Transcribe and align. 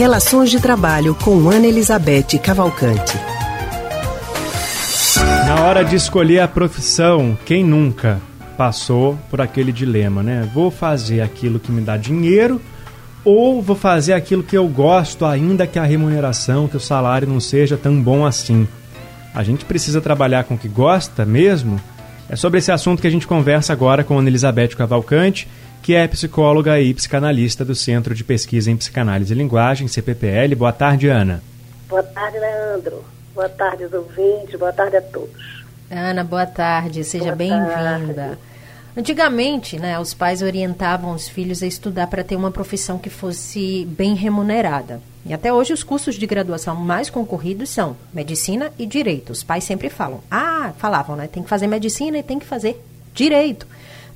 Relações 0.00 0.50
de 0.50 0.58
Trabalho 0.58 1.14
com 1.14 1.50
Ana 1.50 1.66
Elizabeth 1.66 2.38
Cavalcante. 2.42 3.18
Na 5.46 5.60
hora 5.62 5.84
de 5.84 5.94
escolher 5.94 6.40
a 6.40 6.48
profissão, 6.48 7.36
quem 7.44 7.62
nunca 7.62 8.18
passou 8.56 9.18
por 9.28 9.42
aquele 9.42 9.70
dilema, 9.70 10.22
né? 10.22 10.48
Vou 10.54 10.70
fazer 10.70 11.20
aquilo 11.20 11.60
que 11.60 11.70
me 11.70 11.82
dá 11.82 11.98
dinheiro 11.98 12.58
ou 13.22 13.60
vou 13.60 13.76
fazer 13.76 14.14
aquilo 14.14 14.42
que 14.42 14.56
eu 14.56 14.66
gosto, 14.68 15.26
ainda 15.26 15.66
que 15.66 15.78
a 15.78 15.84
remuneração, 15.84 16.66
que 16.66 16.78
o 16.78 16.80
salário 16.80 17.28
não 17.28 17.38
seja 17.38 17.76
tão 17.76 18.00
bom 18.02 18.24
assim. 18.24 18.66
A 19.34 19.42
gente 19.42 19.66
precisa 19.66 20.00
trabalhar 20.00 20.44
com 20.44 20.54
o 20.54 20.58
que 20.58 20.66
gosta 20.66 21.26
mesmo? 21.26 21.78
É 22.26 22.36
sobre 22.36 22.58
esse 22.58 22.72
assunto 22.72 23.02
que 23.02 23.06
a 23.06 23.10
gente 23.10 23.26
conversa 23.26 23.74
agora 23.74 24.02
com 24.02 24.18
Ana 24.18 24.30
Elizabeth 24.30 24.68
Cavalcante, 24.68 25.46
que 25.82 25.94
é 25.94 26.06
psicóloga 26.06 26.80
e 26.80 26.92
psicanalista 26.92 27.64
do 27.64 27.74
Centro 27.74 28.14
de 28.14 28.22
Pesquisa 28.22 28.70
em 28.70 28.76
Psicanálise 28.76 29.32
e 29.32 29.36
Linguagem, 29.36 29.88
CPPL. 29.88 30.54
Boa 30.54 30.72
tarde, 30.72 31.08
Ana. 31.08 31.42
Boa 31.88 32.02
tarde, 32.02 32.38
Leandro. 32.38 33.04
Boa 33.34 33.48
tarde 33.48 33.84
aos 33.84 33.92
ouvintes, 33.92 34.58
boa 34.58 34.72
tarde 34.72 34.96
a 34.96 35.02
todos. 35.02 35.64
Ana, 35.90 36.22
boa 36.22 36.46
tarde, 36.46 37.02
seja 37.02 37.34
bem-vinda. 37.34 38.38
Antigamente, 38.96 39.78
né, 39.78 39.98
os 39.98 40.12
pais 40.12 40.42
orientavam 40.42 41.14
os 41.14 41.28
filhos 41.28 41.62
a 41.62 41.66
estudar 41.66 42.08
para 42.08 42.24
ter 42.24 42.36
uma 42.36 42.50
profissão 42.50 42.98
que 42.98 43.08
fosse 43.08 43.86
bem 43.90 44.14
remunerada. 44.14 45.00
E 45.24 45.32
até 45.32 45.52
hoje 45.52 45.72
os 45.72 45.82
cursos 45.82 46.16
de 46.16 46.26
graduação 46.26 46.74
mais 46.74 47.08
concorridos 47.08 47.70
são 47.70 47.96
medicina 48.12 48.72
e 48.78 48.86
direito. 48.86 49.30
Os 49.30 49.42
pais 49.42 49.64
sempre 49.64 49.88
falam, 49.88 50.20
ah, 50.30 50.72
falavam, 50.76 51.16
né, 51.16 51.28
tem 51.28 51.42
que 51.42 51.48
fazer 51.48 51.66
medicina 51.66 52.18
e 52.18 52.22
tem 52.22 52.38
que 52.38 52.46
fazer 52.46 52.82
direito. 53.14 53.66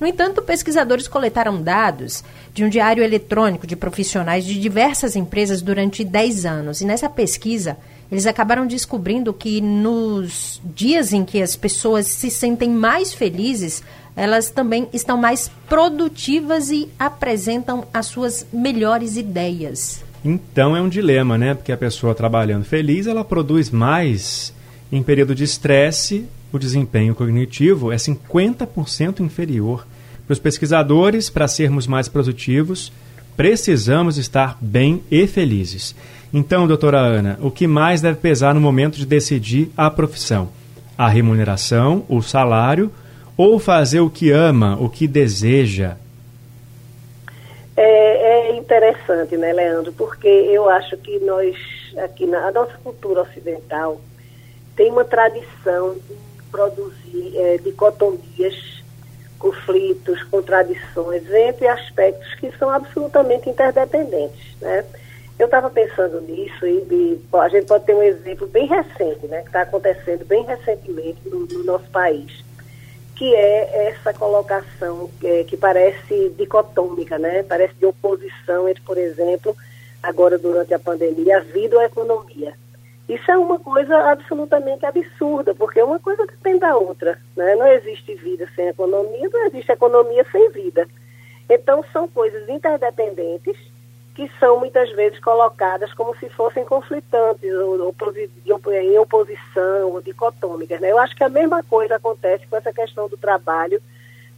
No 0.01 0.07
entanto, 0.07 0.43
pesquisadores 0.43 1.09
coletaram 1.09 1.63
dados 1.63 2.25
de 2.53 2.65
um 2.65 2.69
diário 2.69 3.03
eletrônico 3.03 3.67
de 3.67 3.77
profissionais 3.77 4.45
de 4.45 4.61
diversas 4.61 5.17
empresas 5.17 5.63
durante 5.63 6.05
10 6.05 6.47
anos. 6.47 6.81
E 6.81 6.85
nessa 6.85 7.09
pesquisa, 7.09 7.77
eles 8.11 8.27
acabaram 8.27 8.67
descobrindo 8.67 9.33
que 9.33 9.61
nos 9.61 10.61
dias 10.65 11.13
em 11.13 11.25
que 11.25 11.41
as 11.43 11.57
pessoas 11.57 12.07
se 12.07 12.31
sentem 12.31 12.71
mais 12.71 13.13
felizes, 13.13 13.83
elas 14.17 14.51
também 14.51 14.89
estão 14.93 15.17
mais 15.17 15.51
produtivas 15.69 16.71
e 16.71 16.89
apresentam 16.99 17.87
as 17.93 18.07
suas 18.07 18.47
melhores 18.53 19.17
ideias. 19.17 20.05
Então 20.25 20.77
é 20.77 20.81
um 20.81 20.89
dilema, 20.89 21.37
né? 21.37 21.55
Porque 21.55 21.73
a 21.73 21.77
pessoa 21.77 22.15
trabalhando 22.15 22.65
feliz, 22.65 23.07
ela 23.07 23.25
produz 23.25 23.71
mais. 23.71 24.53
Em 24.93 25.03
período 25.03 25.35
de 25.35 25.45
estresse, 25.45 26.27
o 26.57 26.61
desempenho 26.61 27.15
cognitivo 27.15 27.93
é 27.93 27.97
50% 27.97 29.21
inferior. 29.21 29.87
Para 30.27 30.33
os 30.33 30.39
pesquisadores, 30.39 31.29
para 31.29 31.49
sermos 31.49 31.87
mais 31.87 32.09
produtivos, 32.09 32.93
precisamos 33.37 34.17
estar 34.19 34.57
bem 34.61 35.03
e 35.11 35.27
felizes. 35.27 35.95
Então, 36.33 36.67
doutora 36.67 36.99
Ana, 36.99 37.39
o 37.41 37.51
que 37.51 37.67
mais 37.67 38.01
deve 38.01 38.19
pesar 38.19 38.55
no 38.55 38.61
momento 38.61 38.97
de 38.97 39.07
decidir 39.07 39.71
a 39.77 39.91
profissão? 39.91 40.49
A 40.97 41.09
remuneração, 41.09 42.05
o 42.09 42.23
salário 42.23 42.91
ou 43.37 43.59
fazer 43.59 44.01
o 44.01 44.11
que 44.11 44.31
ama, 44.31 44.77
o 44.81 44.89
que 44.89 45.07
deseja? 45.07 45.97
É, 47.77 48.51
é 48.51 48.57
interessante, 48.57 49.37
né, 49.37 49.53
Leandro? 49.53 49.93
Porque 49.93 50.29
eu 50.29 50.69
acho 50.69 50.97
que 50.99 51.19
nós, 51.21 51.57
aqui 52.03 52.27
na 52.27 52.51
nossa 52.53 52.77
cultura 52.83 53.23
ocidental, 53.23 54.01
tem 54.77 54.91
uma 54.91 55.05
tradição 55.05 55.97
produzir 56.55 57.37
é, 57.37 57.59
dicotomias, 57.59 58.55
conflitos, 59.41 60.23
contradições 60.25 61.29
entre 61.29 61.67
aspectos 61.67 62.33
que 62.37 62.57
são 62.57 62.71
absolutamente 62.71 63.51
interdependentes, 63.51 64.57
né? 64.61 64.85
Eu 65.37 65.47
estava 65.47 65.69
pensando 65.69 66.21
nisso 66.21 66.65
e 66.65 66.81
de, 66.83 67.19
a 67.37 67.49
gente 67.49 67.67
pode 67.67 67.85
ter 67.85 67.95
um 67.95 68.03
exemplo 68.05 68.47
bem 68.47 68.69
recente, 68.69 69.27
né, 69.27 69.41
que 69.41 69.49
está 69.49 69.63
acontecendo 69.63 70.25
bem 70.25 70.45
recentemente 70.45 71.19
no, 71.29 71.41
no 71.41 71.65
nosso 71.65 71.91
país 71.91 72.45
que 73.17 73.33
é 73.35 73.89
essa 73.89 74.13
colocação 74.13 75.09
é, 75.23 75.45
que 75.45 75.57
parece 75.57 76.31
dicotômica, 76.37 77.17
né? 77.17 77.45
Parece 77.45 77.75
de 77.75 77.87
oposição 77.87 78.69
entre, 78.69 78.83
por 78.83 78.99
exemplo, 78.99 79.57
agora 80.03 80.37
durante 80.37 80.75
a 80.75 80.81
pandemia, 80.81 81.39
a 81.39 81.41
vida 81.41 81.77
ou 81.77 81.83
a 81.83 81.87
economia. 81.87 82.55
Isso 83.09 83.31
é 83.31 83.37
uma 83.37 83.59
coisa 83.59 83.97
absolutamente 84.11 84.87
absurda, 84.87 85.55
porque 85.55 85.83
uma 85.83 85.99
coisa 85.99 86.27
depende 86.27 86.61
da 86.61 86.75
outra, 86.75 87.19
né? 87.37 87.55
Não 87.55 87.67
existe 87.67 88.15
vida 88.15 88.49
sem 88.57 88.69
economia, 88.69 89.29
não 89.31 89.47
existe 89.47 89.71
economia 89.71 90.25
sem 90.33 90.51
vida. 90.51 90.89
Então, 91.49 91.85
são 91.93 92.09
coisas 92.09 92.49
interdependentes 92.49 93.57
que 94.15 94.31
são 94.39 94.61
muitas 94.61 94.91
vezes 94.93 95.19
colocadas 95.19 95.93
como 95.93 96.17
se 96.17 96.29
fossem 96.29 96.65
conflitantes, 96.65 97.53
ou, 97.53 97.81
ou, 97.81 98.73
em 98.73 98.99
oposição, 98.99 99.91
ou 99.91 100.01
dicotômicas. 100.01 100.81
Né? 100.81 100.93
Eu 100.93 100.99
acho 100.99 101.17
que 101.17 101.25
a 101.25 101.29
mesma 101.29 101.63
coisa 101.65 101.97
acontece 101.97 102.47
com 102.47 102.57
essa 102.57 102.73
questão 102.73 103.09
do 103.09 103.17
trabalho, 103.17 103.83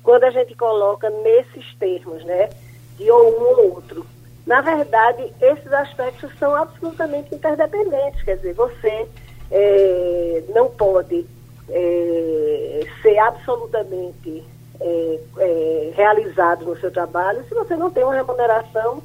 quando 0.03 0.25
a 0.25 0.31
gente 0.31 0.55
coloca 0.55 1.10
nesses 1.10 1.75
termos, 1.75 2.25
né? 2.25 2.49
de 2.97 3.10
ou 3.10 3.38
um 3.38 3.44
ou 3.44 3.75
outro. 3.75 4.06
Na 4.47 4.61
verdade, 4.61 5.33
esses 5.41 5.73
aspectos 5.73 6.31
são 6.39 6.55
absolutamente 6.55 7.34
interdependentes, 7.34 8.23
quer 8.23 8.37
dizer, 8.37 8.55
você 8.55 9.09
é, 9.51 10.45
não 10.55 10.71
pode 10.71 11.27
é, 11.69 12.87
ser 13.03 13.19
absolutamente 13.19 14.45
é, 14.81 15.21
é 15.39 15.93
realizado 15.95 16.65
no 16.65 16.77
seu 16.79 16.93
trabalho 16.93 17.45
se 17.49 17.55
você 17.55 17.75
não 17.75 17.91
tem 17.91 18.05
uma 18.05 18.15
remuneração 18.15 19.03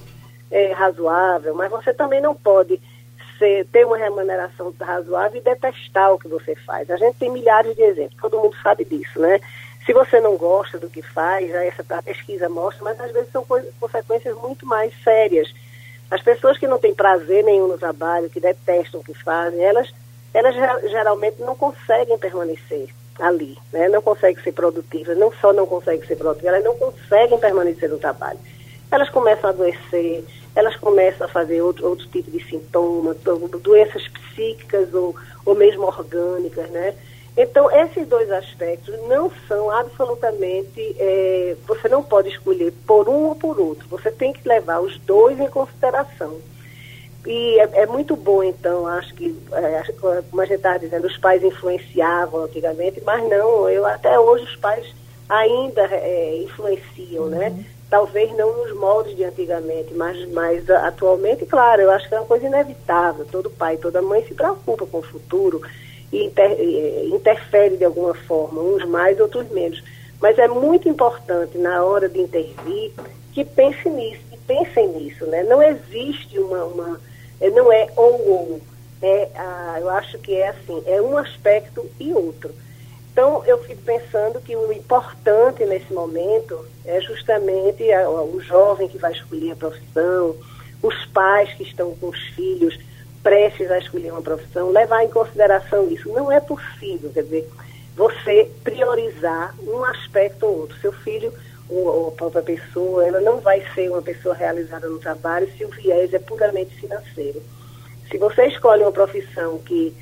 é, 0.52 0.72
razoável, 0.74 1.56
mas 1.56 1.72
você 1.72 1.92
também 1.94 2.22
não 2.22 2.36
pode 2.36 2.80
ser, 3.40 3.66
ter 3.72 3.86
uma 3.86 3.98
remuneração 3.98 4.72
razoável 4.80 5.40
e 5.40 5.44
detestar 5.44 6.14
o 6.14 6.20
que 6.20 6.28
você 6.28 6.56
faz. 6.56 6.92
A 6.92 6.98
gente 6.98 7.18
tem 7.18 7.32
milhares 7.32 7.76
de 7.76 7.82
exemplos, 7.82 8.22
todo 8.22 8.40
mundo 8.40 8.56
sabe 8.62 8.86
disso, 8.86 9.20
né? 9.20 9.40
Se 9.86 9.94
você 9.94 10.20
não 10.20 10.38
gosta 10.38 10.78
do 10.78 10.90
que 10.90 11.02
faz, 11.02 11.50
essa 11.50 11.84
pesquisa 12.04 12.48
mostra, 12.48 12.84
mas 12.84 13.00
às 13.00 13.12
vezes 13.12 13.32
são 13.32 13.46
consequências 13.80 14.36
muito 14.38 14.66
mais 14.66 14.94
sérias. 15.04 15.52
As 16.10 16.22
pessoas 16.22 16.58
que 16.58 16.68
não 16.68 16.78
têm 16.78 16.94
prazer 16.94 17.44
nenhum 17.44 17.68
no 17.68 17.78
trabalho, 17.78 18.30
que 18.30 18.40
detestam 18.40 19.00
o 19.00 19.04
que 19.04 19.14
fazem, 19.14 19.64
elas, 19.64 19.92
elas 20.34 20.54
geralmente 20.90 21.42
não 21.42 21.56
conseguem 21.56 22.18
permanecer 22.18 22.90
ali, 23.20 23.58
né? 23.72 23.88
não 23.90 24.02
conseguem 24.02 24.42
ser 24.44 24.52
produtivas, 24.52 25.18
não 25.18 25.32
só 25.34 25.54
não 25.54 25.66
conseguem 25.66 26.06
ser 26.06 26.16
produtivas, 26.16 26.54
elas 26.54 26.66
não 26.66 26.76
conseguem 26.76 27.40
permanecer 27.40 27.90
no 27.90 27.98
trabalho. 27.98 28.40
Elas 28.92 29.10
começam 29.10 29.50
a 29.50 29.54
adoecer, 29.54 30.24
elas 30.56 30.76
começam 30.76 31.26
a 31.26 31.30
fazer 31.30 31.62
outro, 31.62 31.88
outro 31.88 32.08
tipo 32.08 32.30
de 32.30 32.44
sintomas, 32.44 33.18
doenças 33.62 34.06
psíquicas 34.10 34.94
ou, 34.94 35.16
ou 35.46 35.56
mesmo 35.56 35.84
orgânicas, 35.84 36.70
né? 36.72 36.94
Então, 37.36 37.72
esses 37.72 38.08
dois 38.08 38.30
aspectos 38.30 38.94
não 39.08 39.32
são 39.48 39.72
absolutamente. 39.72 40.96
É, 41.00 41.56
você 41.66 41.88
não 41.88 42.04
pode 42.04 42.30
escolher 42.30 42.74
por 42.86 43.08
um 43.08 43.28
ou 43.28 43.36
por 43.36 43.60
outro. 43.60 43.88
Você 43.90 44.12
tem 44.12 44.34
que 44.34 44.48
levar 44.48 44.80
os 44.80 44.98
dois 45.00 45.40
em 45.40 45.48
consideração. 45.48 46.40
E 47.26 47.60
é, 47.60 47.84
é 47.84 47.86
muito 47.86 48.16
bom, 48.16 48.44
então, 48.44 48.88
acho 48.88 49.14
que, 49.14 49.38
é, 49.52 49.84
como 50.30 50.42
a 50.42 50.46
gente 50.46 50.58
estava 50.58 50.80
dizendo, 50.80 51.06
os 51.06 51.18
pais 51.18 51.44
influenciavam 51.44 52.46
antigamente, 52.46 53.00
mas 53.06 53.22
não, 53.30 53.70
eu 53.70 53.86
até 53.86 54.20
hoje 54.20 54.44
os 54.46 54.56
pais 54.56 54.94
ainda 55.30 55.84
é, 55.84 56.38
influenciam, 56.38 57.28
né? 57.28 57.50
uhum. 57.50 57.56
né? 57.58 57.66
talvez 57.92 58.36
não 58.38 58.56
nos 58.58 58.74
moldes 58.76 59.16
de 59.18 59.24
antigamente, 59.26 59.94
mas, 59.94 60.26
mas 60.32 60.68
atualmente, 60.70 61.46
claro, 61.46 61.82
eu 61.82 61.92
acho 61.92 62.08
que 62.08 62.16
é 62.16 62.20
uma 62.20 62.26
coisa 62.26 62.48
inevitável. 62.48 63.28
Todo 63.30 63.50
pai, 63.50 63.76
toda 63.76 64.02
mãe 64.02 64.24
se 64.26 64.34
preocupa 64.34 64.86
com 64.86 65.00
o 65.00 65.04
futuro 65.04 65.62
e 66.12 66.26
inter, 66.26 66.58
interfere 67.14 67.78
de 67.78 67.86
alguma 67.86 68.14
forma, 68.14 68.62
uns 68.62 68.86
mais, 68.86 69.20
outros 69.20 69.50
menos. 69.52 69.82
Mas 70.22 70.38
é 70.38 70.48
muito 70.48 70.88
importante, 70.88 71.58
na 71.58 71.84
hora 71.84 72.08
de 72.08 72.20
intervir, 72.20 72.92
que 73.34 73.44
pense 73.44 73.90
nisso, 73.90 74.22
que 74.30 74.38
pensem 74.38 74.88
nisso. 74.90 75.26
Né? 75.26 75.44
Não 75.44 75.62
existe 75.62 76.38
uma, 76.38 76.64
uma 76.66 77.00
é, 77.40 77.50
não 77.50 77.72
é 77.72 77.88
ou 77.96 78.30
ou. 78.30 78.62
É, 79.02 79.30
ah, 79.36 79.78
eu 79.80 79.90
acho 79.90 80.20
que 80.20 80.36
é 80.36 80.50
assim, 80.50 80.84
é 80.86 81.02
um 81.02 81.18
aspecto 81.18 81.90
e 82.00 82.14
outro. 82.14 82.54
Então, 83.12 83.44
eu 83.46 83.58
fico 83.64 83.82
pensando 83.82 84.40
que 84.40 84.56
o 84.56 84.72
importante 84.72 85.66
nesse 85.66 85.92
momento 85.92 86.66
é 86.86 87.02
justamente 87.02 87.92
a, 87.92 88.08
o 88.10 88.40
jovem 88.40 88.88
que 88.88 89.00
vai 89.00 89.12
escolher 89.12 89.52
a 89.52 89.56
profissão, 89.56 90.36
os 90.84 91.06
pais 91.08 91.52
que 91.56 91.64
estão 91.64 91.96
com 91.96 92.10
os 92.10 92.20
filhos 92.36 92.78
prestes 93.24 93.70
a 93.72 93.78
escolher 93.78 94.12
uma 94.12 94.22
profissão, 94.22 94.72
levar 94.72 95.04
em 95.04 95.10
consideração 95.10 95.90
isso. 95.90 96.10
Não 96.10 96.32
é 96.32 96.40
possível, 96.40 97.12
quer 97.14 97.24
dizer, 97.24 97.50
você 97.96 98.50
priorizar 98.64 99.56
um 99.64 99.84
aspecto 99.84 100.46
ou 100.46 100.62
outro. 100.62 100.80
Seu 100.80 100.92
filho 100.92 101.34
ou 101.70 102.10
a 102.10 102.12
própria 102.12 102.42
pessoa, 102.42 103.06
ela 103.06 103.22
não 103.22 103.40
vai 103.40 103.64
ser 103.74 103.90
uma 103.90 104.02
pessoa 104.02 104.36
realizada 104.36 104.88
no 104.90 105.00
trabalho 105.00 105.50
se 105.58 105.64
o 105.64 105.70
viés 105.70 106.14
é 106.14 106.20
puramente 106.20 106.76
financeiro. 106.76 107.42
Se 108.10 108.18
você 108.18 108.48
escolhe 108.48 108.84
uma 108.84 108.92
profissão 108.92 109.58
que, 109.60 109.96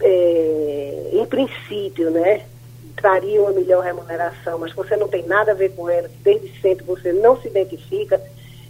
é, 0.00 1.10
em 1.12 1.26
princípio, 1.26 2.10
né, 2.10 2.46
traria 2.94 3.42
uma 3.42 3.52
melhor 3.52 3.82
remuneração, 3.82 4.58
mas 4.58 4.72
você 4.72 4.96
não 4.96 5.08
tem 5.08 5.26
nada 5.26 5.50
a 5.50 5.54
ver 5.54 5.70
com 5.72 5.90
ela, 5.90 6.08
que 6.08 6.18
desde 6.22 6.60
sempre 6.60 6.84
você 6.84 7.12
não 7.12 7.40
se 7.40 7.48
identifica, 7.48 8.20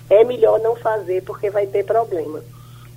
é 0.09 0.25
melhor 0.25 0.59
não 0.61 0.75
fazer 0.77 1.23
porque 1.23 1.51
vai 1.51 1.67
ter 1.67 1.85
problema. 1.85 2.43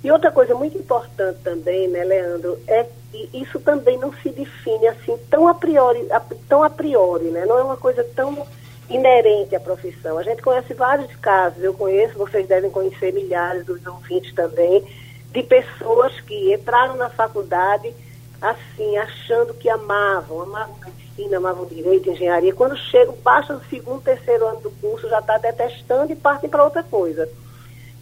E 0.02 0.10
outra 0.10 0.30
coisa 0.30 0.54
muito 0.54 0.78
importante 0.78 1.40
também, 1.42 1.88
né, 1.88 2.04
Leandro, 2.04 2.58
é 2.66 2.86
que 3.10 3.28
isso 3.34 3.60
também 3.60 3.98
não 3.98 4.12
se 4.14 4.30
define 4.30 4.88
assim 4.88 5.18
tão 5.28 5.46
a 5.46 5.54
priori, 5.54 6.06
tão 6.48 6.62
a 6.62 6.70
priori, 6.70 7.24
né? 7.24 7.44
Não 7.44 7.58
é 7.58 7.62
uma 7.62 7.76
coisa 7.76 8.02
tão 8.16 8.46
inerente 8.88 9.54
à 9.54 9.60
profissão. 9.60 10.18
A 10.18 10.22
gente 10.22 10.42
conhece 10.42 10.72
vários 10.74 11.14
casos, 11.16 11.62
eu 11.62 11.74
conheço, 11.74 12.16
vocês 12.16 12.46
devem 12.46 12.70
conhecer 12.70 13.12
milhares 13.12 13.64
dos 13.64 13.86
ouvintes 13.86 14.34
também, 14.34 14.84
de 15.32 15.42
pessoas 15.42 16.18
que 16.22 16.52
entraram 16.52 16.96
na 16.96 17.10
faculdade 17.10 17.92
assim, 18.40 18.96
achando 18.96 19.52
que 19.54 19.68
amavam, 19.68 20.42
amavam 20.42 20.74
medicina, 20.84 21.36
amavam 21.36 21.66
direito, 21.66 22.10
engenharia. 22.10 22.54
Quando 22.54 22.76
chegam, 22.76 23.14
passam 23.18 23.58
do 23.58 23.64
segundo, 23.66 24.00
terceiro 24.00 24.46
ano 24.46 24.60
do 24.60 24.70
curso, 24.70 25.08
já 25.08 25.18
está 25.18 25.36
detestando 25.36 26.10
e 26.12 26.16
partem 26.16 26.48
para 26.48 26.64
outra 26.64 26.82
coisa. 26.82 27.28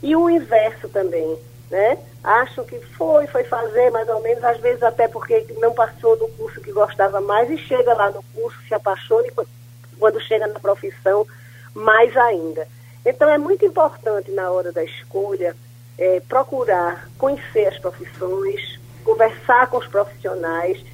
E 0.02 0.14
o 0.14 0.30
inverso 0.30 0.88
também, 0.88 1.36
né? 1.70 1.98
Acham 2.22 2.64
que 2.64 2.78
foi, 2.96 3.26
foi 3.26 3.44
fazer 3.44 3.90
mais 3.90 4.08
ou 4.08 4.20
menos, 4.20 4.42
às 4.44 4.58
vezes 4.58 4.82
até 4.82 5.06
porque 5.08 5.46
não 5.58 5.72
passou 5.72 6.16
do 6.16 6.28
curso 6.28 6.60
que 6.60 6.72
gostava 6.72 7.20
mais 7.20 7.50
e 7.50 7.58
chega 7.58 7.94
lá 7.94 8.10
no 8.10 8.22
curso, 8.34 8.58
se 8.66 8.74
apaixona 8.74 9.26
e 9.26 9.32
quando 9.98 10.20
chega 10.20 10.46
na 10.46 10.58
profissão, 10.58 11.26
mais 11.74 12.16
ainda. 12.16 12.66
Então 13.04 13.28
é 13.28 13.38
muito 13.38 13.64
importante 13.64 14.30
na 14.30 14.50
hora 14.50 14.72
da 14.72 14.84
escolha 14.84 15.54
é, 15.96 16.20
procurar 16.28 17.08
conhecer 17.18 17.66
as 17.66 17.78
profissões, 17.78 18.78
conversar 19.04 19.68
com 19.68 19.78
os 19.78 19.86
profissionais 19.86 20.84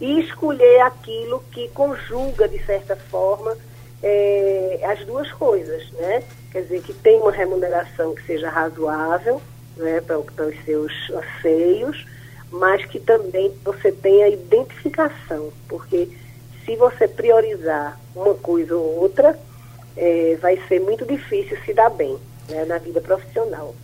e 0.00 0.20
escolher 0.20 0.80
aquilo 0.80 1.40
que 1.52 1.68
conjuga, 1.68 2.48
de 2.48 2.64
certa 2.64 2.96
forma, 2.96 3.56
é, 4.02 4.80
as 4.84 5.04
duas 5.06 5.30
coisas, 5.32 5.90
né? 5.92 6.22
Quer 6.50 6.62
dizer, 6.62 6.82
que 6.82 6.92
tem 6.92 7.20
uma 7.20 7.32
remuneração 7.32 8.14
que 8.14 8.22
seja 8.26 8.48
razoável 8.48 9.40
né, 9.76 10.00
para, 10.00 10.18
para 10.18 10.46
os 10.46 10.64
seus 10.64 10.92
anseios, 11.10 12.06
mas 12.50 12.84
que 12.86 13.00
também 13.00 13.52
você 13.64 13.90
tenha 13.90 14.28
identificação, 14.28 15.52
porque 15.68 16.08
se 16.64 16.76
você 16.76 17.08
priorizar 17.08 17.98
uma 18.14 18.34
coisa 18.34 18.76
ou 18.76 19.00
outra, 19.00 19.38
é, 19.96 20.38
vai 20.40 20.60
ser 20.68 20.80
muito 20.80 21.04
difícil 21.04 21.56
se 21.64 21.72
dar 21.72 21.90
bem 21.90 22.16
né, 22.48 22.64
na 22.64 22.78
vida 22.78 23.00
profissional. 23.00 23.74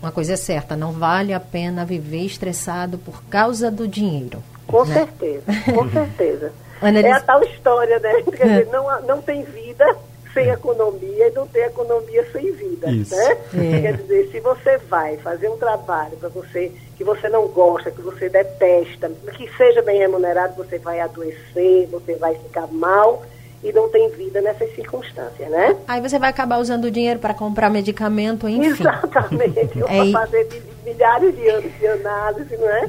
Uma 0.00 0.12
coisa 0.12 0.34
é 0.34 0.36
certa, 0.36 0.76
não 0.76 0.92
vale 0.92 1.32
a 1.32 1.40
pena 1.40 1.84
viver 1.84 2.24
estressado 2.26 2.98
por 2.98 3.24
causa 3.24 3.70
do 3.70 3.88
dinheiro. 3.88 4.42
Com 4.66 4.84
né? 4.84 4.94
certeza, 4.94 5.44
com 5.72 5.88
certeza. 5.90 6.52
É 6.82 7.12
a 7.12 7.20
tal 7.20 7.42
história, 7.42 7.98
né? 7.98 8.12
Quer 8.36 8.46
dizer, 8.46 8.68
não, 8.72 9.02
não 9.02 9.22
tem 9.22 9.42
vida 9.42 9.96
sem 10.34 10.48
economia 10.50 11.28
e 11.28 11.32
não 11.32 11.46
tem 11.46 11.62
economia 11.62 12.26
sem 12.32 12.52
vida, 12.52 12.90
Isso. 12.90 13.16
né? 13.16 13.38
É. 13.54 13.80
Quer 13.80 13.96
dizer, 13.96 14.30
se 14.32 14.40
você 14.40 14.76
vai 14.90 15.16
fazer 15.18 15.48
um 15.48 15.56
trabalho 15.56 16.16
para 16.16 16.28
você 16.28 16.72
que 16.96 17.04
você 17.04 17.28
não 17.28 17.46
gosta, 17.48 17.90
que 17.90 18.02
você 18.02 18.28
detesta, 18.28 19.10
que 19.32 19.48
seja 19.56 19.80
bem 19.82 19.98
remunerado, 19.98 20.54
você 20.56 20.78
vai 20.78 21.00
adoecer, 21.00 21.86
você 21.90 22.16
vai 22.16 22.34
ficar 22.34 22.66
mal 22.66 23.22
e 23.62 23.72
não 23.72 23.88
tem 23.88 24.10
vida 24.10 24.42
nessas 24.42 24.74
circunstâncias, 24.74 25.48
né? 25.48 25.76
Aí 25.88 26.00
você 26.00 26.18
vai 26.18 26.28
acabar 26.28 26.58
usando 26.58 26.84
o 26.84 26.90
dinheiro 26.90 27.18
para 27.18 27.32
comprar 27.32 27.70
medicamento, 27.70 28.46
enfim. 28.46 28.66
Exatamente, 28.66 29.80
ou 29.82 29.88
é... 29.88 30.10
para 30.10 30.26
fazer 30.26 30.44
milhares 30.84 31.34
de 31.34 31.48
anos 31.48 31.72
de 31.78 31.86
análise, 31.86 32.56
não 32.56 32.68
é? 32.68 32.86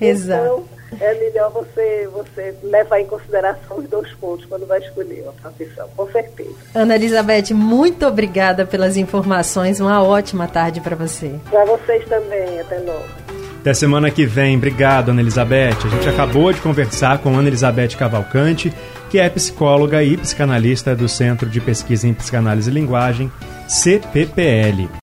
Exato. 0.00 0.44
Então, 0.44 0.76
é 1.00 1.14
melhor 1.14 1.50
você, 1.50 2.08
você 2.12 2.54
levar 2.62 3.00
em 3.00 3.06
consideração 3.06 3.78
os 3.78 3.88
dois 3.88 4.10
pontos 4.14 4.44
quando 4.46 4.66
vai 4.66 4.78
escolher 4.78 5.22
uma 5.22 5.32
profissão, 5.32 5.88
com 5.96 6.10
certeza. 6.10 6.54
Ana 6.74 6.94
Elizabeth, 6.94 7.52
muito 7.52 8.06
obrigada 8.06 8.64
pelas 8.64 8.96
informações. 8.96 9.80
Uma 9.80 10.02
ótima 10.02 10.46
tarde 10.46 10.80
para 10.80 10.94
você. 10.94 11.34
Para 11.50 11.64
vocês 11.64 12.04
também. 12.08 12.60
Até 12.60 12.78
logo. 12.78 13.04
Até 13.60 13.74
semana 13.74 14.10
que 14.12 14.24
vem. 14.24 14.56
Obrigado, 14.56 15.10
Ana 15.10 15.20
Elizabeth. 15.20 15.76
A 15.84 15.88
gente 15.88 16.08
acabou 16.08 16.52
de 16.52 16.60
conversar 16.60 17.18
com 17.18 17.36
Ana 17.36 17.48
Elizabeth 17.48 17.96
Cavalcante, 17.98 18.72
que 19.10 19.18
é 19.18 19.28
psicóloga 19.28 20.04
e 20.04 20.16
psicanalista 20.16 20.94
do 20.94 21.08
Centro 21.08 21.48
de 21.48 21.60
Pesquisa 21.60 22.06
em 22.06 22.14
Psicanálise 22.14 22.70
e 22.70 22.72
Linguagem, 22.72 23.30
CPPL. 23.66 24.88